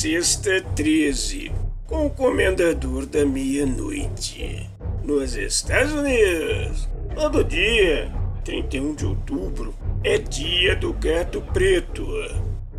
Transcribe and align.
Sexta 0.00 0.62
13, 0.74 1.52
com 1.86 2.06
o 2.06 2.10
Comendador 2.10 3.04
da 3.04 3.26
Meia-Noite. 3.26 4.66
Nos 5.04 5.36
Estados 5.36 5.92
Unidos, 5.92 6.88
todo 7.14 7.44
dia, 7.44 8.10
31 8.42 8.94
de 8.94 9.04
outubro, 9.04 9.74
é 10.02 10.16
dia 10.16 10.74
do 10.74 10.94
gato 10.94 11.42
preto, 11.52 12.06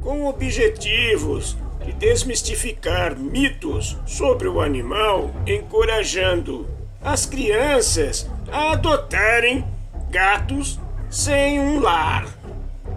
com 0.02 0.26
objetivos 0.26 1.56
de 1.86 1.94
desmistificar 1.94 3.16
mitos 3.16 3.96
sobre 4.08 4.48
o 4.48 4.60
animal, 4.60 5.32
encorajando 5.46 6.68
as 7.04 7.28
crianças 7.28 8.28
a 8.52 8.72
adotarem 8.72 9.64
gatos 10.10 10.80
sem 11.08 11.60
um 11.60 11.82
lar. 11.82 12.28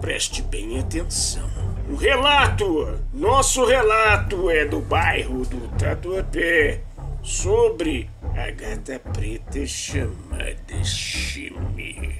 Preste 0.01 0.41
bem 0.41 0.79
atenção. 0.79 1.54
O 1.87 1.95
relato, 1.95 2.99
nosso 3.13 3.63
relato 3.63 4.49
é 4.49 4.65
do 4.65 4.79
bairro 4.79 5.45
do 5.45 5.67
Tatuapé, 5.77 6.81
sobre 7.21 8.09
a 8.35 8.49
gata 8.49 8.99
preta 9.13 9.65
chamada 9.67 10.83
Chime. 10.83 12.19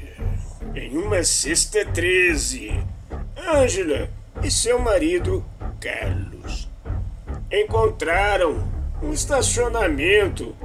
Em 0.76 0.96
uma 0.98 1.24
sexta 1.24 1.84
13, 1.84 2.80
Ângela 3.56 4.10
e 4.44 4.52
seu 4.52 4.78
marido 4.78 5.44
Carlos 5.82 6.70
encontraram 7.52 8.68
um 9.02 9.12
estacionamento 9.14 10.56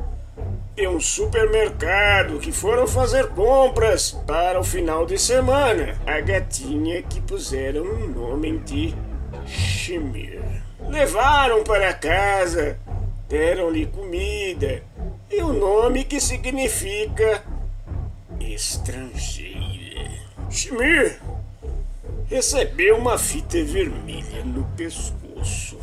de 0.81 0.89
um 0.89 0.99
supermercado 0.99 2.39
que 2.39 2.51
foram 2.51 2.87
fazer 2.87 3.29
compras 3.29 4.13
para 4.27 4.59
o 4.59 4.65
final 4.65 5.05
de 5.05 5.19
semana. 5.19 6.01
A 6.07 6.23
gatinha 6.23 7.03
que 7.03 7.21
puseram 7.21 7.83
o 7.83 8.09
nome 8.09 8.57
de 8.61 8.95
Shimir. 9.47 10.41
Levaram 10.89 11.63
para 11.65 11.93
casa, 11.93 12.79
deram-lhe 13.29 13.85
comida 13.89 14.83
e 15.31 15.43
o 15.43 15.53
nome 15.53 16.03
que 16.03 16.19
significa 16.19 17.45
estrangeira. 18.41 20.09
Shimir 20.49 21.21
recebeu 22.27 22.97
uma 22.97 23.19
fita 23.19 23.63
vermelha 23.63 24.43
no 24.47 24.65
pescoço 24.79 25.79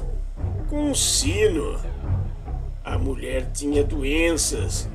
com 0.68 0.90
um 0.90 0.96
sino 0.96 1.80
a 2.88 2.98
mulher 2.98 3.52
tinha 3.54 3.84
doenças 3.84 4.90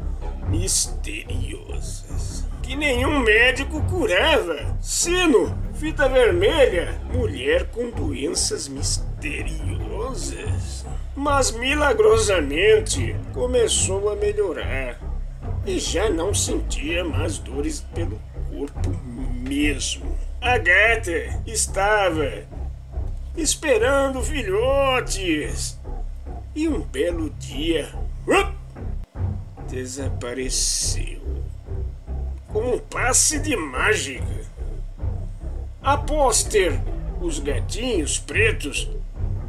misteriosas 0.48 2.50
que 2.62 2.74
nenhum 2.76 3.18
médico 3.18 3.82
curava. 3.82 4.74
Sino, 4.80 5.54
fita 5.74 6.08
vermelha, 6.08 6.98
mulher 7.12 7.66
com 7.66 7.90
doenças 7.90 8.68
misteriosas. 8.68 10.86
Mas 11.14 11.50
milagrosamente 11.50 13.14
começou 13.34 14.10
a 14.10 14.16
melhorar 14.16 14.98
e 15.66 15.78
já 15.78 16.08
não 16.08 16.32
sentia 16.32 17.04
mais 17.04 17.36
dores 17.36 17.86
pelo 17.94 18.18
corpo 18.50 18.88
mesmo. 19.46 20.16
A 20.40 20.56
gata 20.56 21.42
estava 21.46 22.44
esperando 23.36 24.22
filhotes 24.22 25.78
e 26.54 26.68
um 26.68 26.80
belo 26.80 27.30
dia 27.38 27.92
desapareceu 29.68 31.22
como 32.48 32.74
um 32.74 32.78
passe 32.78 33.38
de 33.38 33.56
mágica. 33.56 34.42
Após 35.82 36.44
ter 36.44 36.78
os 37.20 37.38
gatinhos 37.38 38.18
pretos, 38.18 38.90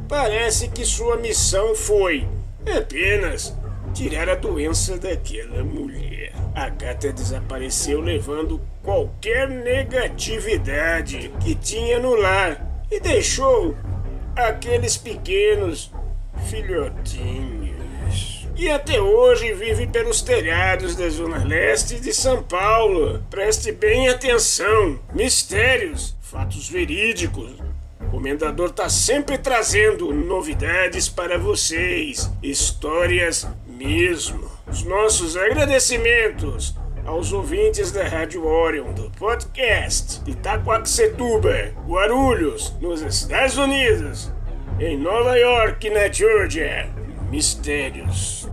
parece 0.08 0.68
que 0.68 0.84
sua 0.84 1.18
missão 1.18 1.74
foi 1.74 2.26
apenas 2.74 3.54
tirar 3.92 4.30
a 4.30 4.34
doença 4.34 4.96
daquela 4.96 5.62
mulher. 5.62 6.32
A 6.54 6.70
gata 6.70 7.12
desapareceu 7.12 8.00
levando 8.00 8.60
qualquer 8.82 9.48
negatividade 9.48 11.30
que 11.40 11.54
tinha 11.54 11.98
no 11.98 12.14
lar 12.14 12.84
e 12.90 12.98
deixou 12.98 13.76
aqueles 14.34 14.96
pequenos 14.96 15.92
filhotinhos. 16.48 17.74
E 18.56 18.70
até 18.70 19.00
hoje 19.00 19.52
vive 19.52 19.86
pelos 19.88 20.22
telhados 20.22 20.94
da 20.94 21.08
zona 21.08 21.42
leste 21.44 21.98
de 21.98 22.12
São 22.14 22.40
Paulo. 22.40 23.20
Preste 23.28 23.72
bem 23.72 24.08
atenção. 24.08 25.00
Mistérios, 25.12 26.14
fatos 26.22 26.68
verídicos. 26.68 27.50
O 28.00 28.10
comendador 28.12 28.70
tá 28.70 28.88
sempre 28.88 29.36
trazendo 29.38 30.14
novidades 30.14 31.08
para 31.08 31.36
vocês, 31.36 32.30
histórias 32.40 33.44
mesmo. 33.66 34.48
Os 34.68 34.84
nossos 34.84 35.36
agradecimentos 35.36 36.76
aos 37.04 37.32
ouvintes 37.32 37.90
da 37.90 38.06
Rádio 38.06 38.46
Orion 38.46 38.92
do 38.92 39.10
podcast 39.18 40.20
de 40.20 40.30
Itacoaxetuba, 40.30 41.72
Guarulhos, 41.88 42.72
nos 42.80 43.02
Estados 43.02 43.58
Unidos 43.58 44.32
em 44.80 44.98
Nova 44.98 45.36
York, 45.36 45.88
na 45.90 46.08
Georgia. 46.12 46.88
Mistérios 47.30 48.48